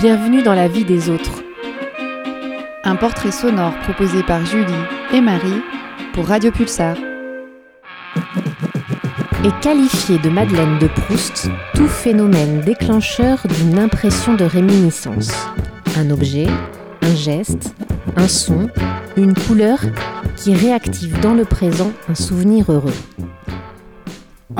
[0.00, 1.42] Bienvenue dans la vie des autres.
[2.84, 4.72] Un portrait sonore proposé par Julie
[5.12, 5.60] et Marie
[6.14, 6.96] pour Radio Pulsar.
[9.44, 15.32] Est qualifié de Madeleine de Proust tout phénomène déclencheur d'une impression de réminiscence.
[15.98, 16.46] Un objet,
[17.02, 17.74] un geste,
[18.16, 18.70] un son,
[19.18, 19.80] une couleur
[20.34, 22.94] qui réactive dans le présent un souvenir heureux.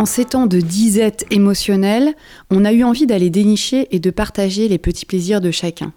[0.00, 2.14] En ces temps de disette émotionnelle,
[2.48, 5.92] on a eu envie d'aller dénicher et de partager les petits plaisirs de chacun.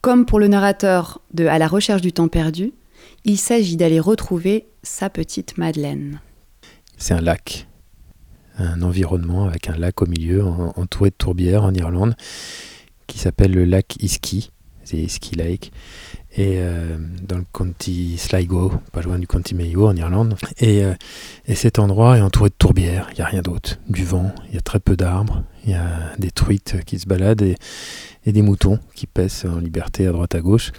[0.00, 2.72] Comme pour le narrateur de À la recherche du temps perdu,
[3.24, 6.20] il s'agit d'aller retrouver sa petite Madeleine.
[6.96, 7.68] C'est un lac,
[8.58, 10.42] un environnement avec un lac au milieu,
[10.74, 12.16] entouré de tourbières en Irlande,
[13.06, 14.50] qui s'appelle le lac Iski,
[14.82, 15.70] c'est Iski Lake
[16.36, 20.36] et euh, dans le county Sligo, pas loin du county Mayo en Irlande.
[20.58, 20.92] Et, euh,
[21.46, 23.78] et cet endroit est entouré de tourbières, il n'y a rien d'autre.
[23.88, 27.06] Du vent, il y a très peu d'arbres, il y a des truites qui se
[27.06, 27.56] baladent et,
[28.26, 30.72] des moutons qui pèsent en liberté à droite à gauche.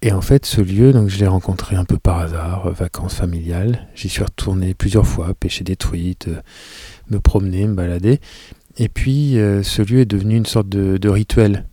[0.00, 3.14] Et en fait, ce lieu, donc je l'ai rencontré un peu par hasard, euh, vacances
[3.14, 3.88] familiales.
[3.94, 6.28] J'y suis retourné plusieurs fois, pêcher des truites,
[7.10, 8.20] me promener, me balader.
[8.78, 11.66] Et puis, ce lieu est devenu une sorte de rituel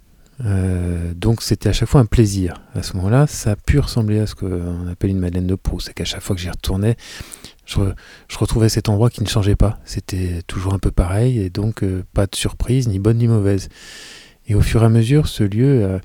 [0.45, 2.61] euh, donc c'était à chaque fois un plaisir.
[2.73, 5.87] À ce moment-là, ça a pu ressembler à ce qu'on appelle une Madeleine de Proust.
[5.87, 6.95] C'est qu'à chaque fois que j'y retournais,
[7.65, 7.79] je,
[8.37, 9.79] retrouvais cet endroit qui ne changeait pas.
[9.85, 13.69] C'était toujours un peu pareil et donc euh, pas de surprise, ni bonne ni mauvaise.
[14.47, 15.99] Et au fur et à mesure, ce lieu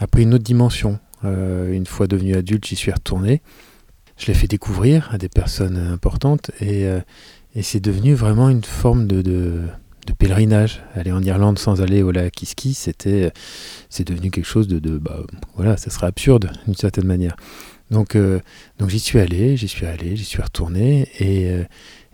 [0.00, 1.00] a, pris une autre dimension.
[1.24, 3.42] Euh, une fois devenu adulte, j'y suis retourné.
[4.16, 6.86] Je l'ai fait découvrir à des personnes importantes et,
[7.60, 9.68] c'est devenu vraiment une forme de
[10.08, 10.82] de pèlerinage.
[10.94, 13.32] Aller en Irlande sans aller au lac Iski, c'était,
[13.90, 15.20] c'est devenu quelque chose de, de bah,
[15.54, 17.36] voilà, ça serait absurde d'une certaine manière.
[17.90, 18.40] Donc, euh,
[18.78, 21.64] donc j'y suis allé, j'y suis allé, j'y suis retourné, et euh,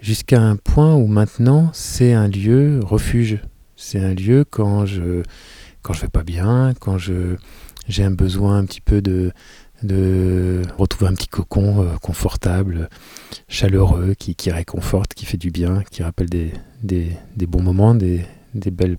[0.01, 3.41] jusqu'à un point où maintenant c'est un lieu refuge.
[3.77, 5.23] C'est un lieu quand je
[5.83, 7.37] quand je vais pas bien, quand je
[7.89, 9.33] j'ai un besoin un petit peu de
[9.85, 12.89] de retrouver un petit cocon euh, confortable,
[13.49, 18.25] chaleureux, qui, réconforte, qui fait du bien, qui rappelle des, bons moments, des,
[18.55, 18.97] belles,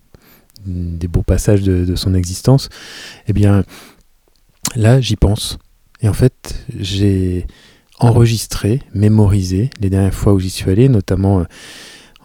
[0.65, 2.69] beaux passages de, de, son existence,
[3.27, 3.63] eh bien
[4.75, 5.57] là j'y pense.
[6.01, 7.47] Et en fait j'ai
[7.99, 11.43] enregistré, mémorisé les dernières fois où j'y suis allé, notamment euh,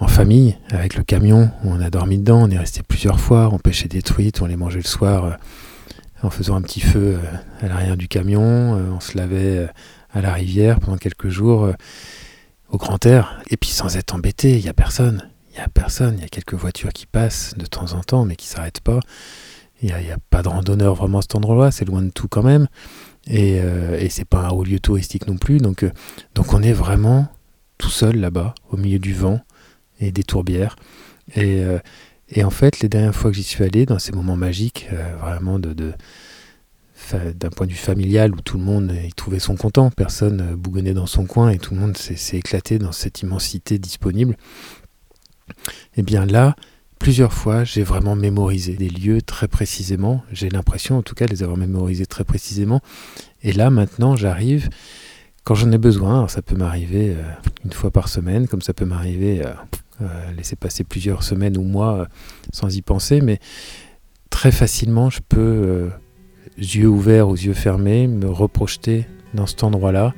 [0.00, 3.50] en famille, avec le camion, où on a dormi dedans, on est resté plusieurs fois,
[3.53, 5.32] on pêchait des truites, on les mangeait le soir euh,
[6.22, 9.66] en faisant un petit feu euh, à l'arrière du camion, euh, on se lavait euh,
[10.12, 11.70] à la rivière pendant quelques jours
[12.70, 15.28] au grand air, et puis sans être embêté, il n'y a personne.
[15.50, 18.25] Il n'y a personne, il y a quelques voitures qui passent de temps en temps,
[18.25, 19.00] mais qui ne s'arrêtent pas.
[19.82, 22.42] Il n'y a, pas de randonneur vraiment à cet endroit-là, c'est loin de tout quand
[22.42, 22.66] même.
[23.26, 23.60] Et,
[24.10, 25.58] c'est pas un haut lieu touristique non plus.
[25.58, 25.84] Donc,
[26.34, 27.28] donc on est vraiment
[27.78, 29.41] tout seul là-bas, au milieu du vent
[30.00, 30.76] et des tourbières.
[32.31, 35.17] Et en fait, les dernières fois que j'y suis allé, dans ces moments magiques, euh,
[35.21, 35.91] vraiment d'un
[37.51, 40.95] point de vue familial où tout le monde y trouvait son content, personne euh, bougonnait
[40.95, 44.37] dans son coin et tout le monde s'est éclaté dans cette immensité disponible.
[45.49, 45.53] Et
[45.97, 46.55] eh bien là,
[47.01, 50.23] plusieurs fois, j'ai vraiment mémorisé des lieux très précisément.
[50.31, 52.81] J'ai l'impression, en tout cas, de les avoir mémorisés très précisément.
[53.43, 54.69] Et là, maintenant, j'arrive
[55.43, 56.29] quand j'en ai besoin.
[56.29, 57.23] Ça peut m'arriver euh,
[57.65, 59.53] une fois par semaine, comme ça peut m'arriver euh,
[60.37, 62.05] laisser passer plusieurs semaines ou mois euh,
[62.53, 63.38] sans y penser, mais
[64.31, 65.88] très facilement, je peux, euh,
[66.59, 70.15] yeux ouverts ou yeux fermés, me reprojeter dans cet endroit-là,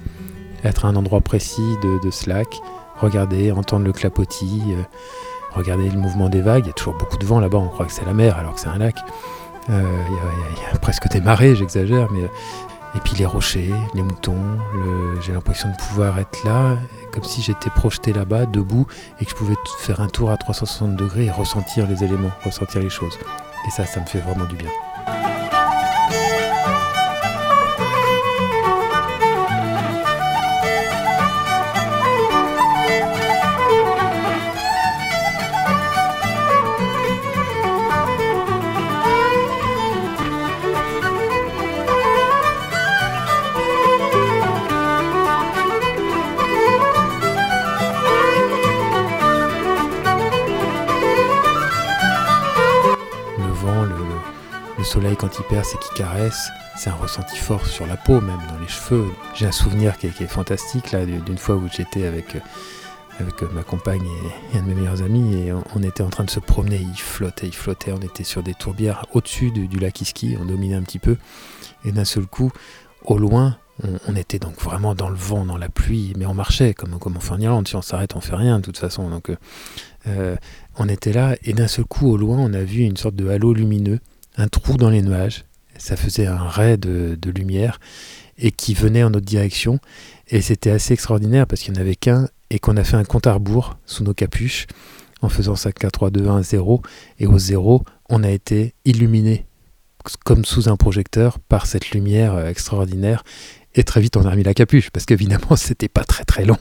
[0.65, 2.49] être à un endroit précis de, de lac,
[3.01, 4.63] regarder, entendre le clapotis,
[5.53, 6.65] regarder le mouvement des vagues.
[6.65, 8.55] Il y a toujours beaucoup de vent là-bas, on croit que c'est la mer alors
[8.55, 8.97] que c'est un lac.
[9.69, 12.29] Il y, y, a presque des marées, j'exagère, mais
[12.95, 14.59] et puis les rochers, les moutons,
[15.23, 16.77] j'ai l'impression de pouvoir être là,
[17.13, 18.87] comme si j'étais projeté là-bas, debout,
[19.21, 22.81] et que je pouvais faire un tour à 360 degrés et ressentir les éléments, ressentir
[22.81, 23.19] les choses.
[23.67, 24.71] Et ça, ça me fait vraiment du bien.
[54.85, 58.41] Soleil, quand il perce et qu'il caresse, c'est un ressenti fort sur la peau, même
[58.49, 59.07] dans les cheveux.
[59.35, 62.37] J'ai un souvenir qui est, fantastique, là, d'une fois où j'étais avec,
[63.21, 64.07] avec ma compagne
[64.53, 67.01] et, un de mes meilleurs amis, et on, était en train de se promener, il
[67.01, 70.83] flottait, il flottait, on était sur des tourbières au-dessus du, lac Iski, on dominait un
[70.83, 71.17] petit peu,
[71.85, 72.51] et d'un seul coup,
[73.05, 73.59] au loin,
[74.07, 77.17] on, était donc vraiment dans le vent, dans la pluie, mais on marchait comme, comme
[77.17, 77.67] on fait en Irlande.
[77.67, 79.09] Si on s'arrête, on fait rien de toute façon.
[79.11, 79.33] Donc,
[80.07, 80.37] euh,
[80.77, 83.29] on était là, et d'un seul coup, au loin, on a vu une sorte de
[83.29, 83.99] halo lumineux
[84.37, 85.45] un trou dans les nuages.
[85.79, 87.81] Ça faisait un ray de, lumière
[88.39, 89.79] et qui venait en notre direction.
[90.29, 93.05] Et c'était assez extraordinaire parce qu'il n'y en avait qu'un et qu'on a fait un
[93.05, 94.67] compte à rebours sous nos capuches
[95.23, 96.83] en faisant ça 4, 3, 2, 1, 0.
[97.19, 99.47] Et au 0, on a été illuminé
[100.25, 103.25] comme sous un projecteur par cette lumière euh, extraordinaire.
[103.75, 106.59] Et très vite, on a remis la capuche, parce qu'évidemment, c'était pas très très long.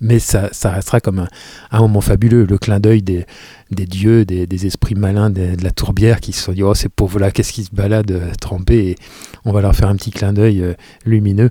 [0.00, 1.26] Mais ça, ça restera comme
[1.70, 3.26] un, moment fabuleux, le clin d'œil des,
[3.70, 6.88] des dieux, des, des esprits malins de, la tourbière qui se sont dit Oh, ces
[6.88, 8.96] pauvres-là, qu'est-ce qu'ils se baladent euh, trempés Et
[9.44, 10.74] on va leur faire un petit clin d'œil euh,
[11.04, 11.50] lumineux.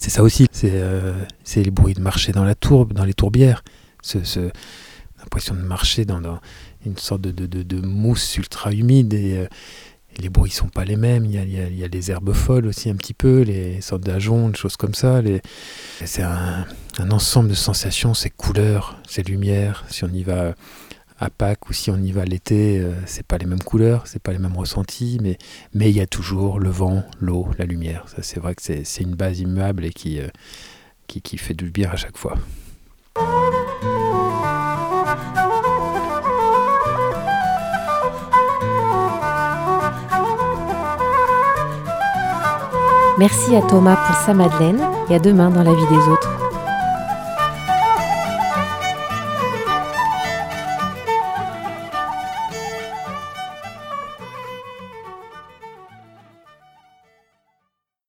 [0.00, 1.12] C'est ça aussi, c'est euh,
[1.54, 3.62] les bruits de marcher dans la tourbe, dans les tourbières.
[4.02, 4.50] Ce, ce-
[5.18, 6.20] l'impression de marcher dans,
[6.84, 9.46] une sorte de, de, de- mousse ultra humide et, euh,
[10.18, 11.24] les bruits sont pas les mêmes.
[11.24, 13.14] Il y, a, il, y a, il y a les herbes folles aussi un petit
[13.14, 15.20] peu, les sortes d'ajoncs, des choses comme ça.
[16.04, 16.66] C'est un,
[17.10, 19.84] ensemble de sensations, ces couleurs, ces lumières.
[19.88, 20.54] Si on y va
[21.18, 24.20] à Pâques ou si on y va l'été, euh, c'est pas les mêmes couleurs, c'est
[24.20, 25.38] pas les mêmes ressentis, mais
[25.72, 28.04] mais il y a toujours le vent, l'eau, la lumière.
[28.20, 30.28] C'est vrai que c'est c'est une base immuable et qui, euh,
[31.06, 32.36] qui qui fait du bien à chaque fois.
[43.16, 46.53] Merci à Thomas pour sa Madeleine et à demain dans la vie des autres.